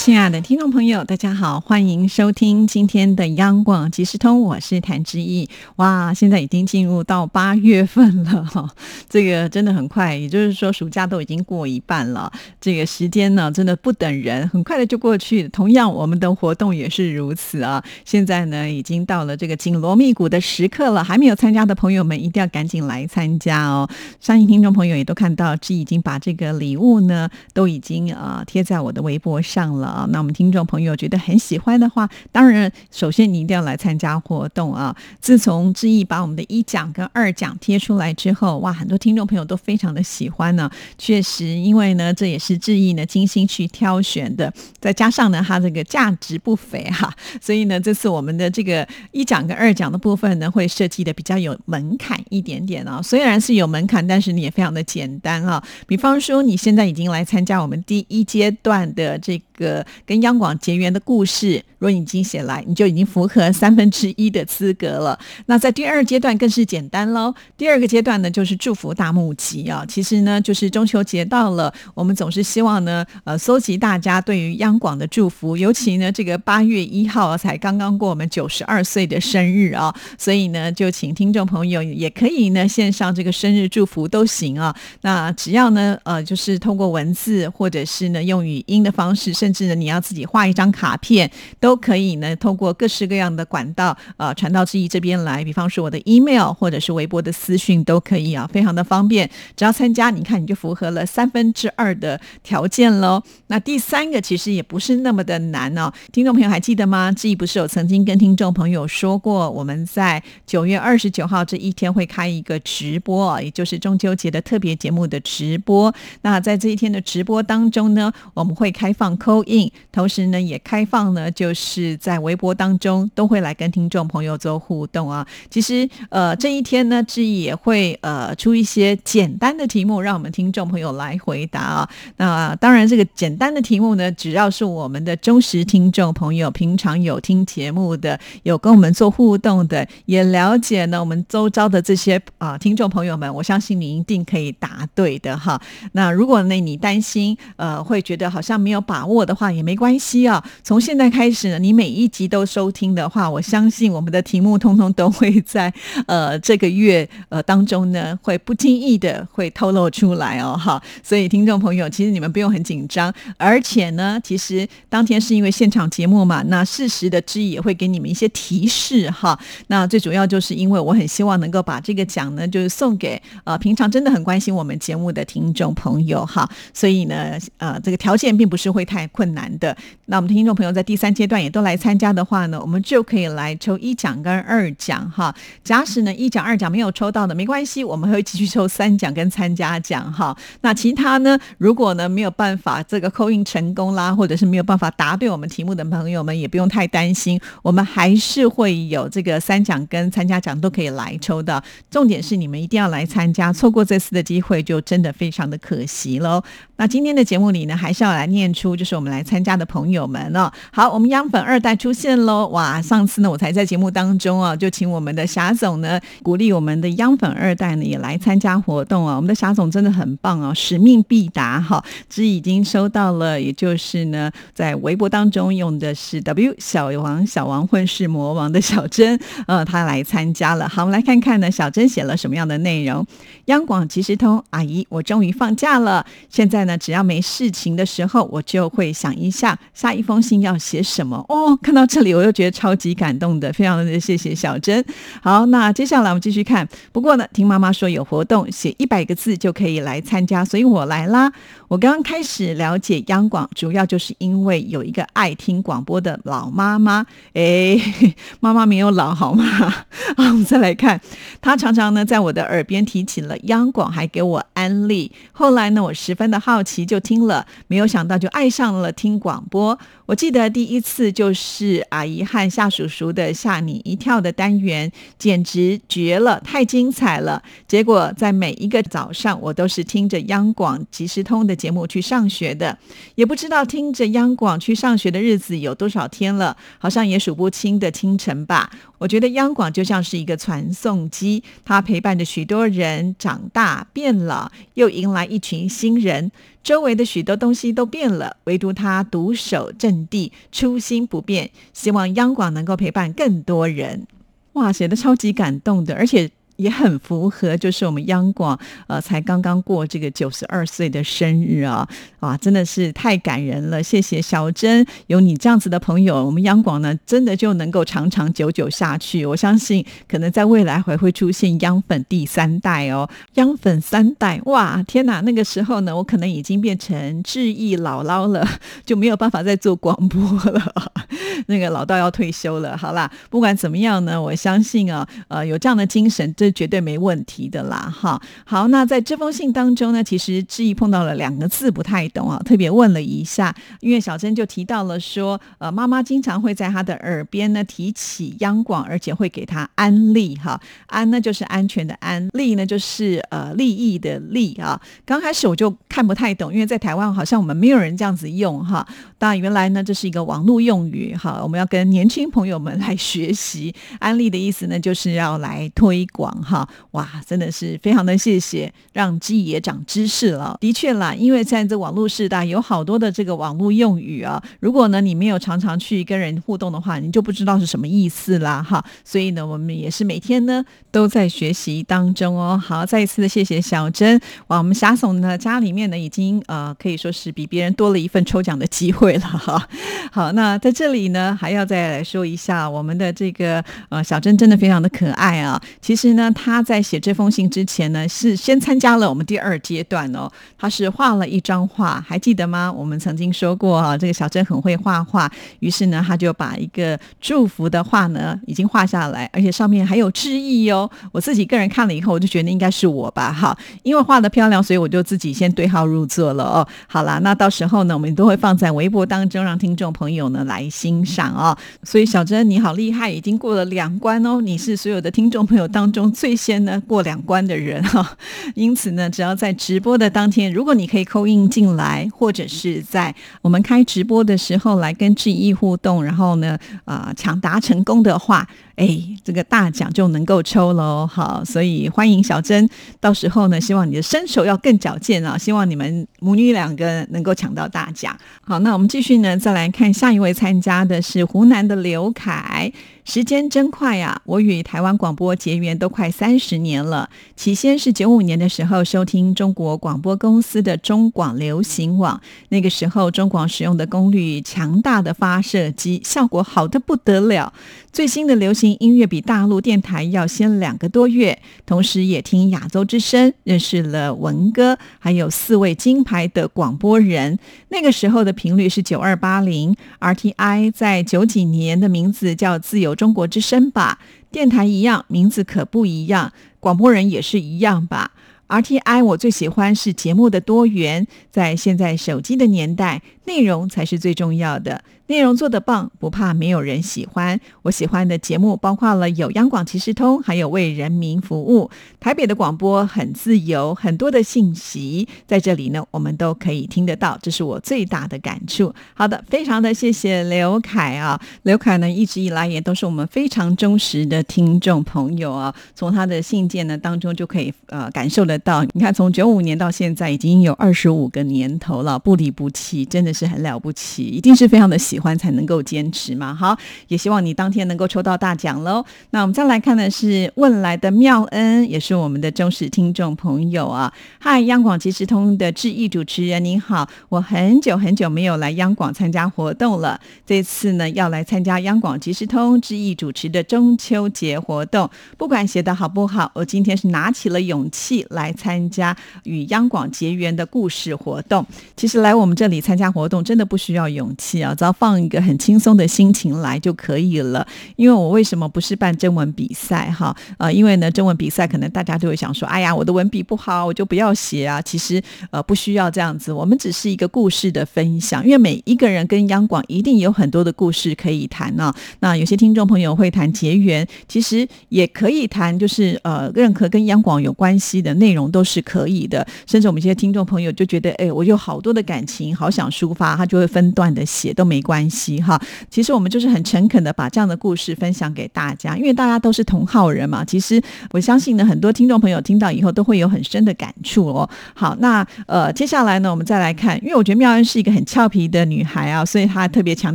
[0.00, 5.46] 亲爱的听众朋友，大家好，欢迎收听今天的央广即时通，我是谭志毅。
[5.76, 8.66] 哇，现在已经进入到八月份了哈，
[9.10, 15.46] 这个真的很快，也就是说暑假都已经过一半了，这个时间呢真的不等人，很快的就过去。
[15.50, 17.84] 同样，我们的活动也是如此啊。
[18.06, 23.86] 现在呢已经到了这个紧锣密鼓的时刻了，还没有参加的朋友们一定要赶紧来参加哦。
[24.18, 29.89] 相信听众朋友也都看到，志已经把这个礼物呢都已经啊贴在我的微博上了。
[29.90, 34.94] 啊，那我们听众朋友觉得很喜欢的话，当然首先你一定要来参加活动啊！
[35.20, 40.70] 自从志毅把我们的一奖跟二奖贴出来之后，哇，很多听众朋友都非常的喜欢呢。
[40.96, 47.12] 确实，因为呢，这也是志毅呢精心去挑选的，再加上呢，它这个价值不菲哈，
[47.42, 53.00] 所以呢，这次我们的这个一奖跟二奖的部分呢，会设计的比较有门槛一点点啊。
[53.02, 55.62] 虽然是有门槛，但是你也非常的简单啊。
[55.86, 59.86] 比方说，你现在已经来参加我们第一阶段的这个。
[60.06, 65.16] 跟央广结缘的故事，若你已经写来，你就已经符合三分之一的资格了。
[65.46, 67.32] 那在第二阶段更是简单喽。
[67.56, 69.84] 第二个阶段呢，就是祝福大募集啊。
[69.86, 75.56] 其实呢，就是中秋节到了，我们总是希望呢，呃，搜集大家对于央广的祝福。
[75.56, 84.74] 尤其呢，这个八月一号才刚刚过我们九十二岁的生日啊，所以呢，就请听众朋友也可以呢，线上这个生日祝福都行啊。
[85.02, 89.70] 那只要呢，呃，就是通过文字或者是呢用语音的方式，甚甚至。
[89.80, 92.34] 你要自己画一张卡片，都可以呢。
[92.36, 95.44] 通过各式各样的管道，呃，传到志毅这边来。
[95.44, 99.30] 比方说我的 email 或者是微博的私讯都可以啊，非常的方便。
[99.56, 103.22] 只要参加，你看你就符合了三分之二的条件喽。
[103.46, 105.92] 那第三个其实也不是那么的难哦。
[106.12, 107.12] 听众朋友还记得吗？
[107.12, 115.94] 志毅不是有曾经跟听众朋友说过，我们在九月二十九号这一天会开一个直播，也就是中秋节的特别节目的直播。
[116.22, 119.70] 那在这一天的直播当中呢，我们会开放扣印。
[119.92, 125.26] 同时呢，也开放呢，就是在微博当中都会来跟听众朋友做互动啊。
[125.48, 131.90] 其实，呃，这一天呢，志毅也会呃出一些简单的题目，让我们听众朋友来回答啊。
[132.16, 145.60] 那当然，这个简单的题目呢，只要是我们的忠实听众朋友，平常有听节目的，有跟我们做互动的，也了解呢我们周遭的这些啊听众朋友们，我相信你一定可以答对的哈。
[145.92, 150.42] 那如果呢你担心呃会觉得好像没有把握的话，也没关系啊！
[150.62, 155.72] 从现在开始呢，你每一集都收听的话，我相信我们的题目通通都会在
[156.06, 160.82] 呃这个月呃当中呢，会不经意的会透露出来哦，哈！
[161.02, 169.38] 所以听众朋友，其实你们不用很紧张，而且呢，其实当天是因为现场节目嘛，那适时的知意也会给你们一些提示哈。
[169.68, 176.48] 那最主要就是因为我很希望能够把这个奖呢，就是送给呃平常真的很关心我们节目的听众朋友哈。
[176.72, 179.50] 所以呢，呃，这个条件并不是会太困难。
[179.58, 179.76] 的，
[180.06, 185.34] 那我们的听众朋友在第三阶段也都来参加的话呢，我们就可以来抽一奖跟二奖哈。
[185.62, 190.36] 假使呢一奖二奖没有抽到的，没关系，我们会继续抽三奖跟参加奖哈。
[190.62, 201.62] 那其他呢，如果呢没有办法这个扣印成功啦，或者是没有办法答对我们题目的朋友们，也不用太担心，我们还是会有这个三奖跟参加奖都可以来抽的。
[201.90, 206.42] 重点是你们一定要来参加，错过这次的机会就真的非常的可惜喽。
[206.76, 209.24] 那今天的节目里呢，还是要来念出，就是我们来。
[209.30, 210.50] 参加的朋友们呢？
[210.72, 212.48] 好，我们央粉二代出现喽！
[212.48, 219.14] 哇，上次呢，我才在节目当中啊，就请我们的霞总呢，鼓励我们的央粉二代呢，也来参加活动啊。
[219.14, 221.80] 我们的霞总真的很棒啊，使命必达哈！
[222.08, 230.68] 这已经收到了，也就是呢，在微博当中用的是 W 小王小王混世魔王的小珍，呃，他来参加了。
[230.68, 233.06] 好，我们来看看呢，小珍写了什么样的内容。
[233.44, 236.04] 央广即时通阿姨，我终于放假了。
[236.28, 239.10] 现在呢，只要没事情的时候，我就会想。
[239.20, 241.54] 一下下一封信要写什么哦？
[241.62, 244.82] 看到这里我又觉得超级感动的，非常的谢谢小珍。
[245.22, 246.66] 好，那接下来我们继续看。
[246.90, 251.30] 不过呢，听妈妈说有活动，写一百个字就可以来参加，所以我来啦。
[251.68, 257.04] 我刚刚开始了解央广，主要就是因为有一个爱听广播的老妈妈。
[257.34, 257.78] 哎，
[258.40, 259.44] 妈妈没有老好吗？
[260.16, 260.98] 好，我们再来看，
[261.42, 264.42] 她常常呢在我的耳边提起了央广，还给我。
[264.54, 265.10] 安利。
[265.32, 269.76] 后来呢，我十分的好奇，就听了，没有想到就爱上了听广播。
[270.06, 277.42] 我记得第一次就是阿姨和夏叔叔的吓你一跳的单元，简直绝了，太精彩了。
[277.66, 282.78] 结果在每一个早上，我都是听着央广即时通的节目去上学的，
[283.16, 288.70] 也不知道听着央广去上学的日子有多少天了，好像也数不清的清晨吧。
[289.00, 296.30] 我觉得央广就像是一个传送机，它陪伴着许多人长大变老，又迎来一群新人。
[296.62, 301.50] 周围的许多东西都变了，唯独他独守阵地，初心不变。
[301.72, 304.06] 希望央广能够陪伴更多人。
[304.52, 306.30] 哇，写的超级感动的，而且。
[306.60, 311.88] 也很符合，就是我们央广呃，才刚刚过这个九十二岁的生日啊，
[312.20, 313.82] 哇，真的是太感人了！
[313.82, 319.24] 谢谢小珍，有你这样子的朋友，我们央广呢，真的就能够长长久久下去。
[319.24, 325.20] 我相信，可能在未来还会出现央粉第三代哦，央粉三代，哇，天哪！
[325.22, 328.46] 那个时候呢，我可能已经变成志毅姥姥了，
[328.84, 330.20] 就没有办法再做广播
[330.50, 330.92] 了，
[331.46, 332.76] 那个老道要退休了。
[332.76, 338.20] 好啦，不管怎么样呢，我相信啊，呃，有这样的精神，这绝对没问题的啦，哈。
[338.44, 354.80] 好，那在这封信当中呢，其实志毅碰到了两个字不太懂啊，特别问了一下，因为小珍就提到了说，呃，妈妈经常会在他的耳边呢提起央广，而且会给他安利，哈，安呢就是安全的安，利呢就是呃利益的利啊。
[355.04, 358.86] 刚开始我就看不太懂，因为在台湾好像我们没有人这样子用，哈。
[359.18, 363.74] 当然原来呢这是一个网络用语，哈，我们要跟年轻朋友们来学习。
[363.98, 366.39] 安利的意思呢，就是要来推广。
[366.42, 370.56] 哈哇，真的是非常的谢谢，让鸡也长知识了。
[370.60, 374.42] 的确啦，因为在这网络时代，有好多的这个网络用语啊。
[374.60, 378.62] 如果呢你没有常常去跟人互动的话，你就不知道是什么意思啦。
[378.62, 382.56] 哈，所以呢，我们也是每天呢都在学习当中哦。
[382.58, 384.20] 好，再一次的谢谢小珍。
[384.46, 389.68] 哇，我们霞总呢家里面呢已经呃可以说是比别人多了一份抽奖的机会了哈。
[390.12, 395.60] 好，那在这里呢还要再来说一下我们的这个呃小珍真的非常的可爱啊。
[395.80, 396.29] 其实呢。
[396.34, 400.30] 他在写这封信之前呢，是先参加了我们第二阶段哦。
[400.58, 402.72] 他是画了一张画，还记得吗？
[402.72, 405.30] 我们曾经说过啊，这个小珍很会画画。
[405.60, 410.90] 于是呢，他就把一个祝福的画呢，已经画下来，而且上面还有致意哦。
[411.12, 416.66] 我自己个人看了以后，我就觉得应该是我吧，哈，因为画的漂亮，所以我就自己先对号入座了哦。
[416.86, 421.56] 好啦，那到时候呢，我们都会放在微博当中，让听众朋友呢来欣赏哦。
[421.82, 426.09] 所以小珍你好厉害，已经过了两关哦，你是所有的听众朋友当中。
[426.12, 428.16] 最先呢过两关的人 哈，
[428.54, 438.48] 因此呢，只要在直播的当天，如果你可以扣印进来，或者是在我们开直播的时候来跟志毅互动，然后呢，啊抢答成功的话。
[438.80, 441.06] 哎，这个大奖就能够抽喽！
[441.06, 442.66] 好，所以欢迎小珍，
[442.98, 445.36] 到时候呢，希望你的身手要更矫健啊！
[445.36, 448.18] 希望你们母女两个能够抢到大奖。
[448.40, 452.72] 好，那我们继续呢，再来看下一位参加的是湖南的刘凯。
[453.04, 454.22] 时间真快呀！
[454.24, 457.10] 我与台湾广播结缘都快三十年了。
[457.34, 462.18] 起先是九五年的时候收听中国广播公司的中广流行网，
[462.50, 467.52] 那个时候中广使用的功率强大的发射机，效果好的不得了。
[467.92, 477.38] 最新的流行音乐比大陆电台要先两个多月，同时也听亚洲之声，认识了文哥，还有四位金牌的广播人。
[477.68, 483.98] 那个时候的频率是九二八零，RTI 在九几年的名字叫自由中国之声吧，
[484.30, 488.12] 电台一样，名字可不一样，广播人也是一样吧。
[488.48, 494.82] RTI 我最喜欢是节目的多元，在现在手机的年代，内容才是最重要的。
[495.10, 497.40] 内容做得棒，不怕没有人喜欢。
[497.62, 501.68] 我喜欢的节目包括了有央广即时通，还有为人民服务。
[501.98, 508.72] 台北的广播很自由，很多的信息在这里呢，我们都可以听得到，这是我最大的感触。
[508.94, 518.62] 好的，非常的谢谢刘凯啊，刘凯呢一直以来也都是我们非常忠实的听众朋友啊，从他的信件呢当中就可以呃感受得到。
[518.74, 524.99] 你看，从九五年到现在已经有二十五个年头了，不离不弃，真的是很了不起，一定是非常的喜。
[525.00, 526.56] 欢才能够坚持嘛，好，
[526.88, 528.84] 也希望你当天能够抽到大奖喽。
[529.10, 533.92] 那我们再来看的是问来的妙恩，也是我们的忠实听众朋友啊。
[534.18, 544.88] 嗨，央广即时通的志毅主持人您好，我很久很久没有来央广参加活动了，这次呢要来参加央广即时通志毅主持的中秋节活动。
[545.16, 551.44] 不管写的好不好，我今天是拿起了勇气来参加与央广结缘的故事活动。
[551.76, 557.46] 其实来我们这里参加活动真的不需要勇气啊，只要放放一个很轻松的心情来就可以了。
[557.76, 560.12] 因为我为什么不是办征文比赛哈？
[560.36, 564.60] 呃，因为呢，征文比赛可能大家就会想说，哎呀，我的文笔不好，我就不要写啊。
[564.60, 568.24] 其实呃，不需要这样子，我们只是一个故事的分享。
[568.24, 571.72] 因为每一个人跟央广一定有很多的故事可以谈呢。
[572.00, 579.24] 那有些听众朋友会谈结缘，其实也可以谈，就是呃，任何跟央广有关系的内容都是可以的。
[579.46, 585.38] 甚至我们一些听众朋友就觉得，哎，我有好多的感情，好想抒发，他就会分段的写，都没关关系哈。
[585.68, 590.24] 其实我们就是很诚恳的把这样的故事分享给大家，因为大家都是同好人嘛。
[590.24, 590.60] 其实
[590.92, 594.28] 我相信呢，很多听众朋友听到以后都会有很深的感触哦。
[594.54, 599.94] 好，那呃，接下来呢，我们再来看，因为我觉得妙恩是一个很俏皮的女孩啊，所以她特别强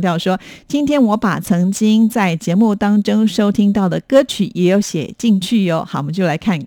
[0.00, 0.38] 调说，
[0.68, 5.84] 今天我把曾经在节目当中收听到的歌曲也有写进去哟。
[5.84, 6.60] 好，我们就来看。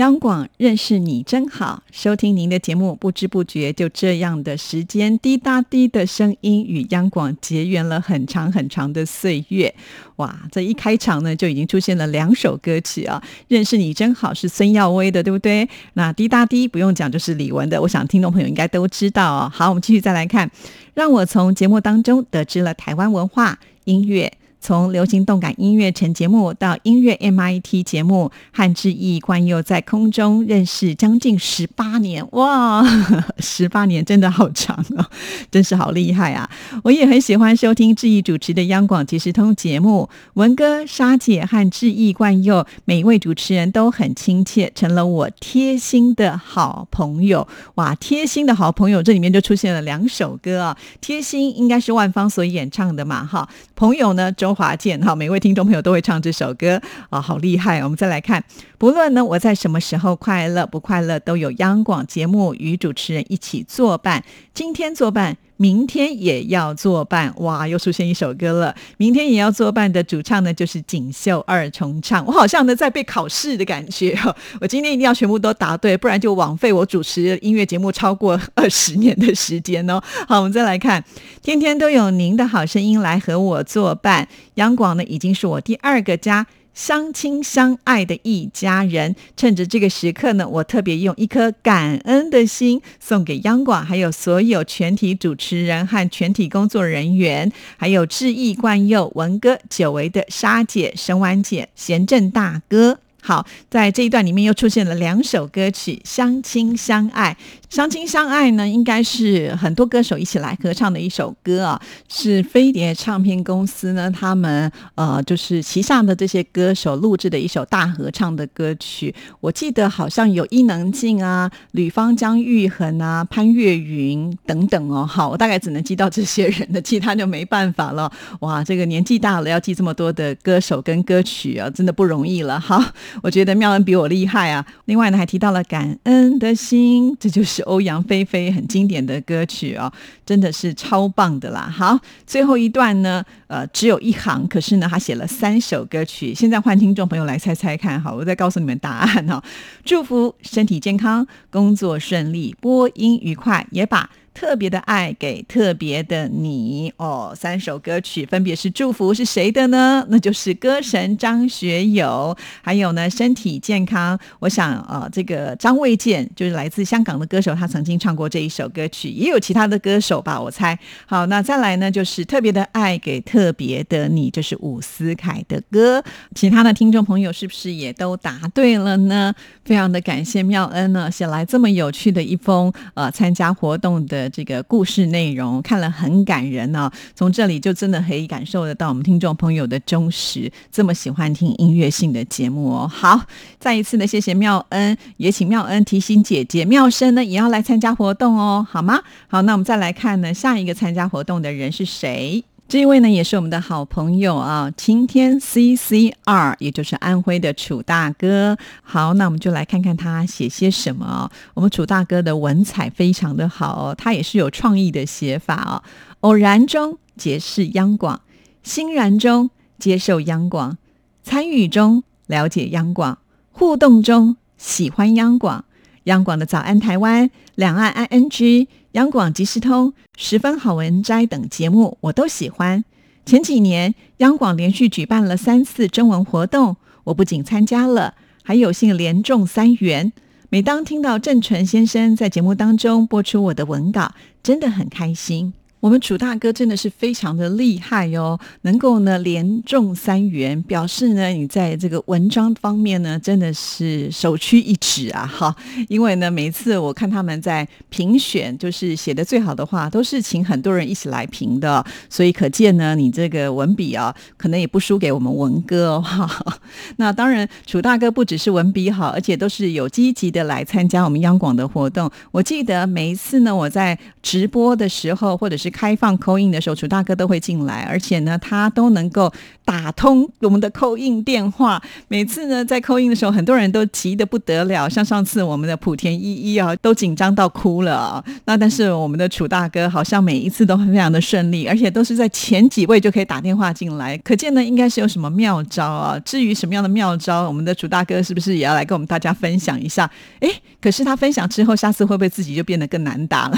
[0.00, 9.74] 央广认识你真好，收听您的节目，不知不觉就这样的时间，滴答滴的声音与央广结缘了很长很长的岁月。
[10.16, 13.22] 哇，这一开场呢，就已经出现了两首歌曲啊！
[13.48, 15.68] 认识你真好是孙耀威的，对不对？
[15.92, 17.82] 那滴答滴不用讲，就是李玟的。
[17.82, 19.52] 我想听众朋友应该都知道哦。
[19.52, 20.50] 好，我们继续再来看，
[20.94, 24.32] 让我从节目当中得知了台湾文化音乐。
[24.60, 32.84] 从流行动感音乐城节目到音乐 MIT 节目，和志毅、冠佑在空中认识将近十八年，哇，
[33.38, 35.08] 十八年真的好长啊，
[35.50, 36.48] 真是好厉害啊！
[36.84, 47.48] 我也很喜欢收听志毅主持的央广即时通节目，文哥、沙姐和志毅、冠佑每一位主持人都很亲切，成了我贴心的好朋友。
[47.76, 56.80] 哇，贴心的好朋友，这里面就出现了两首歌啊，贴心应该是万芳所演唱的嘛，哈，朋友呢华健哈，每位听众朋友都会唱这首歌
[57.10, 57.80] 啊，好厉害！
[57.82, 58.42] 我们再来看，
[58.78, 64.24] 不论呢我在什么时候快乐不快乐，都有央广节目与主持人一起作伴。
[64.52, 65.36] 今天作伴。
[65.60, 68.74] 明天也要作伴，哇，又出现一首歌了。
[68.96, 72.24] 明天也要作伴的主唱呢，就是锦绣二重唱。
[72.24, 74.18] 我好像呢在被考试的感觉，
[74.58, 80.00] 我今天一定要全部都答对，不然就枉费我主持音乐节目超过 二十年的时间哦。
[80.26, 81.04] 好，我们再来看，
[81.42, 84.26] 天天都有您的好声音来和我作伴。
[84.54, 86.46] 央广呢，已经是我第二个家。
[86.74, 102.98] 相亲相爱的一家人，趁着这个时刻呢，我特别用一颗感恩的心送给央广，还有所有全体主持人和全体工作人员，还有志毅、冠佑、文哥、久违的沙姐、沈婉姐、贤正大哥。
[103.22, 107.36] 好，在这一段里面又出现了两首歌曲《相亲相爱》。
[107.74, 119.14] 《相亲相爱》呢，应该是很多歌手一起来合唱的一首歌啊，是飞碟唱片公司呢，他们呃就是旗下的这些歌手录制的一首大合唱的歌曲。
[119.40, 125.06] 我记得好像有伊能静啊、吕方、江玉恒啊、潘越云等等哦。
[125.06, 128.10] 好，我大概只能记到这些人的，其他就没办法了。
[128.40, 132.58] 哇，这个年纪大了要记这么多的歌手跟歌曲啊，真的不容易了。
[132.58, 132.82] 好，
[133.22, 134.66] 我觉得妙恩比我厉害啊。
[134.84, 137.60] 另外呢，还提到了感恩的心，这就是。
[137.70, 139.92] 欧阳菲菲很经典的歌曲哦，
[140.26, 141.72] 真的是超棒的啦！
[141.72, 146.34] 好，最后一段呢，呃，只有一行，可是呢，他写了三首歌曲。
[146.34, 149.40] 现在换听众朋友来猜猜看，好，我再告诉你们答案哦。
[149.84, 154.10] 祝福身体健康，工作顺利，播音愉快，也把。
[154.40, 160.02] 特别的爱给特别的你哦，三首歌曲分别是祝福是谁的呢？
[160.08, 164.18] 那就是歌神张学友，还有呢身体健康。
[164.38, 170.78] 我想呃，这个张卫健就是来自香港的歌手，他曾经唱过这一首歌曲，也有其他的歌手吧，我猜。
[171.04, 176.02] 好，那再来呢就是特别的爱给特别的你，就是伍思凯的歌。
[176.34, 179.34] 其他的听众朋友是不是也都答对了呢？
[179.66, 184.29] 非常的感谢妙恩呢写来这么有趣的一封呃参加活动的。
[184.30, 192.88] 这个故事内容看了很感人呢，从这里就真的可以感受得到我们听众朋友的忠实，这么喜欢听音乐性的节目哦。
[192.88, 193.20] 好，
[193.58, 199.00] 再一次呢谢谢妙恩，也请妙恩提醒姐姐妙生呢也要来参加活动哦，好吗？
[199.28, 202.44] 好，那我们再来看呢，下一个参加活动的人是谁？
[202.70, 208.56] 这一位呢，也是我们的好朋友啊，晴天 C C R，也就是安徽的楚大哥。
[208.84, 211.26] 好，那我们就来看看他写些什么哦。
[211.54, 215.82] 我们楚大哥的文采非常的好哦，他也是有创意的写法哦。
[216.20, 218.20] 偶然中结识央广，
[218.62, 219.50] 欣然中
[219.80, 220.78] 接受央广，
[221.24, 223.18] 参与中了解央广，
[223.50, 225.64] 互动中喜欢央广。
[226.04, 232.84] 央广的早安台湾、两岸 I N G、央广即时通、十分好文摘等节目我都喜欢。
[233.24, 240.12] 前几年央广连续举办了三次征文活动，我不仅参加了，还有幸连中三元。
[240.48, 245.54] 每当听到郑纯先生在节目当中播出我的文稿，真的很开心。
[245.80, 255.26] 我们楚大哥真的是非常的厉害哟，能够呢连中三元，表示呢你在这个文章方面呢真的是首屈一指啊！
[255.26, 255.56] 哈，
[255.88, 266.28] 因为呢每次我看他们在评选，就是写的最好的话，都是请很多人一起来评的，所以可见呢你这个文笔啊，可能也不输给我们文哥哈。
[266.96, 272.10] 那当然，楚大哥不只是文笔好，而且都是有积极的来参加我们央广的活动。
[272.32, 279.32] 我记得每一次呢我在直播的时候，或者是开放扣印的时候，楚大哥都会进来，而且呢，他都能够
[279.64, 281.80] 打通我们的扣印电话。
[282.08, 288.22] 每次呢，在扣印的时候，很多人都急得不得了，像上次我们的莆田依依啊，都紧张到哭了。
[288.44, 296.18] 那但是我们的楚大哥好像每一次都非常的顺利，而且都是在前几位就可以打电话进来，可见呢，应该是有什么妙招啊。
[296.24, 300.10] 至于什么样的妙招，我们的楚大哥是不是也要来跟我们大家分享一下？
[300.40, 300.48] 哎，
[300.80, 303.56] 可是他分享之后，下次会不会自己就变得更难打了？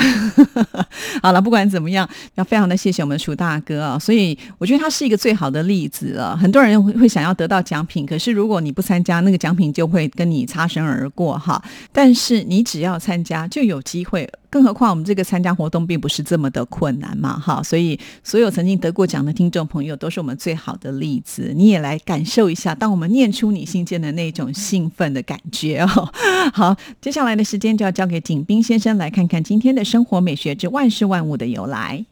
[1.23, 2.02] 好了，不管怎么样。
[2.35, 6.37] 要非常的谢谢我们鼠大哥啊，所以我觉得他是一个最好的例子了。
[6.37, 11.63] 很多人会会想要得到奖品，可是如果你不参加，那个奖品就会跟你擦身而过哈。
[11.93, 17.63] 但是你只要参加就有机会，更何况我们这个参加活动并不是这么的困难嘛哈。
[17.63, 21.55] 所以所有曾经得过奖的听众朋友都是我们最好的例子。
[21.57, 26.13] 你也来感受一下，当我们念出你信件的那种兴奋的感觉哦。
[26.53, 32.05] 好，接下来的时间就要交给景斌先生来看看今天的生活美学之万事万物的由来。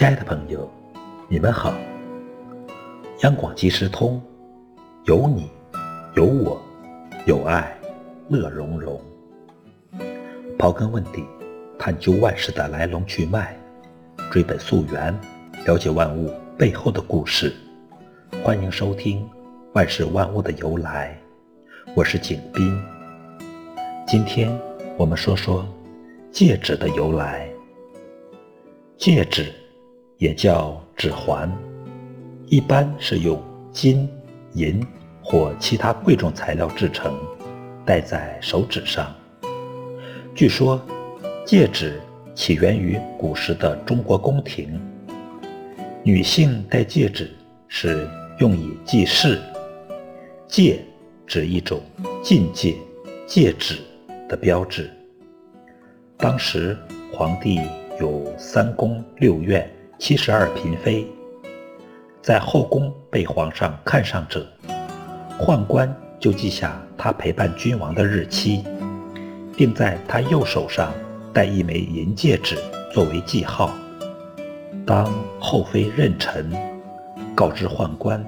[0.00, 0.66] 亲爱的朋友，
[1.28, 1.74] 你们好。
[3.22, 4.18] 央广即时通，
[5.04, 5.50] 有你，
[6.14, 6.58] 有我，
[7.26, 7.78] 有爱，
[8.30, 8.98] 乐融融。
[10.58, 11.26] 刨根问底，
[11.78, 13.54] 探究万事的来龙去脉，
[14.30, 15.14] 追本溯源，
[15.66, 17.52] 了解万物背后的故事。
[18.42, 19.20] 欢迎收听
[19.74, 21.14] 《万事万物的由来》，
[21.94, 22.82] 我是景斌。
[24.08, 24.50] 今天
[24.96, 25.62] 我们说说
[26.32, 27.46] 戒指的由来。
[28.96, 29.52] 戒指。
[30.20, 31.50] 也叫指环，
[32.46, 34.06] 一般是用金、
[34.52, 34.86] 银
[35.22, 37.18] 或其他贵重材料制成，
[37.86, 39.10] 戴在手指上。
[40.34, 40.78] 据说，
[41.46, 41.98] 戒指
[42.34, 44.78] 起源于古时的中国宫廷，
[46.02, 47.30] 女性戴戒指
[47.66, 48.06] 是
[48.40, 49.40] 用以记事。
[50.46, 50.84] 戒
[51.26, 51.80] 指一种
[52.22, 52.76] 禁戒、
[53.26, 53.78] 戒指
[54.28, 54.90] 的标志。
[56.18, 56.76] 当时
[57.10, 57.58] 皇帝
[57.98, 59.66] 有三宫六院。
[60.00, 61.06] 七十二嫔妃，
[62.22, 64.50] 在后宫被皇上看上者，
[65.38, 68.64] 宦官就记下他陪伴君王的日期，
[69.54, 70.90] 并在他右手上
[71.34, 72.56] 戴一枚银戒指
[72.94, 73.74] 作为记号。
[74.86, 76.46] 当后妃妊娠，
[77.34, 78.24] 告知宦官，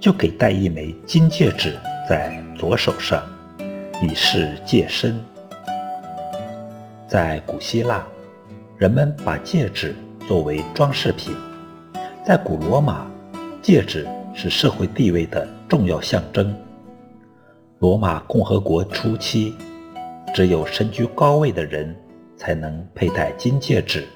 [0.00, 3.22] 就给戴一枚金戒指在左手上，
[4.02, 5.16] 以示戒身。
[7.06, 8.04] 在古希腊，
[8.76, 9.94] 人们把戒指。
[10.28, 11.34] 作为装饰品，
[12.24, 13.06] 在古罗马，
[13.60, 16.54] 戒指是社会地位的重要象征。
[17.80, 19.54] 罗马共和国初期，
[20.32, 21.94] 只有身居高位的人
[22.36, 24.06] 才能佩戴金戒指。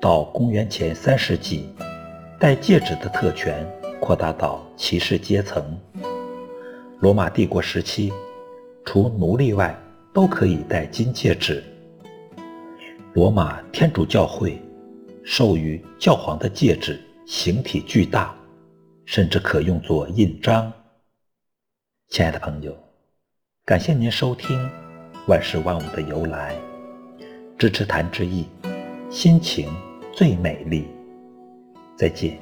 [0.00, 1.68] 到公元前三世纪，
[2.38, 3.64] 戴戒指的特权
[4.00, 5.78] 扩大到骑士阶层。
[7.00, 8.12] 罗马帝国时期，
[8.84, 9.78] 除奴隶外，
[10.12, 11.62] 都可以戴金戒指。
[13.14, 14.58] 罗马天主教会
[15.22, 18.34] 授予教皇的戒指形体巨大，
[19.04, 20.72] 甚至可用作印章。
[22.08, 22.74] 亲爱的朋友，
[23.66, 24.58] 感谢您收听
[25.28, 26.56] 《万事万物的由来》，
[27.58, 28.46] 支持谭志毅，
[29.10, 29.68] 心情
[30.14, 30.88] 最美丽。
[31.94, 32.38] 再见。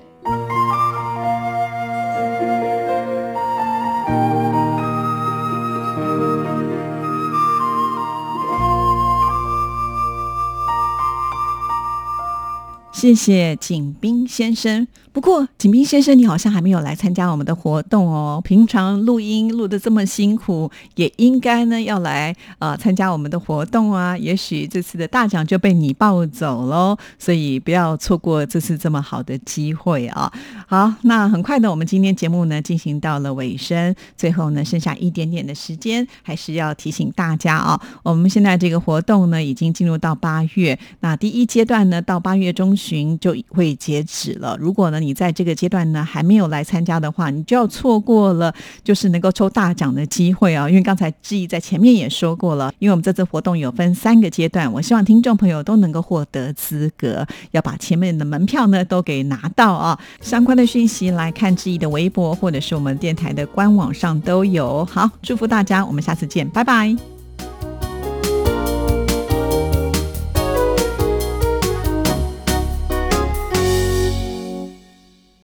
[13.00, 14.86] 谢谢景斌先生。
[15.12, 18.40] 不过，景斌先生，你好像还没有来参加我们的活动哦。
[18.44, 24.16] 平常录音录的这么辛苦，也应该呢要来啊参加我们的活动啊。
[24.16, 30.30] 也许这次的大奖就被你抱走喽，所以不要错过这次这么好的机会啊。
[30.68, 42.89] 好，那很快的，我们今天节目呢进行到了尾声，最后呢剩下一点点的时间，还是要提醒大家啊，我们现在这个活动呢已经进入到八月，那第一阶段呢到八月中旬。
[42.90, 44.56] 旬就会截止了。
[44.60, 50.68] 如果呢你在这个阶段呢还没有来参加的话，你就要错过了就是能够抽大奖的机会啊！
[50.68, 59.98] 因为刚才志毅在前面也说过了，因为我们这次活动有分三个阶段，我希望听众朋友都能够获得资格，要把前面的门票呢都给拿到啊！
[60.20, 64.84] 相关的讯息来看志毅的微博或者是我们电台的官网上都有。
[64.86, 67.19] 好，祝福大家，我们下次见，拜拜。